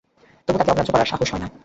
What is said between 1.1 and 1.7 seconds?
সাহস হয় না।